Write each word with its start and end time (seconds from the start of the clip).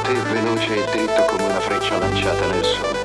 forte, 0.00 0.12
veloce 0.12 0.76
e 0.76 0.90
dritto 0.90 1.24
come 1.24 1.44
una 1.44 1.60
freccia 1.60 1.98
lanciata 1.98 2.46
nel 2.46 2.64
sole. 2.64 2.98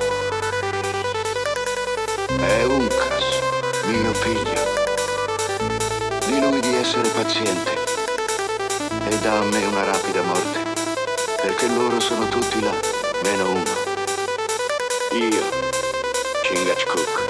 È 2.38 2.64
Uncas, 2.64 3.40
mio 3.86 4.12
figlio. 4.14 4.74
Di 6.26 6.40
lui 6.40 6.60
di 6.60 6.74
essere 6.74 7.08
paziente 7.08 7.84
e 9.08 9.18
dà 9.18 9.38
a 9.38 9.44
me 9.44 9.64
una 9.66 9.84
rapida 9.84 10.22
morte, 10.22 10.62
perché 11.42 11.68
loro 11.68 12.00
sono 12.00 12.28
tutti 12.28 12.60
là, 12.60 12.74
meno 13.22 13.50
uno. 13.50 13.74
Io, 15.12 15.44
Chingachgook. 16.42 17.25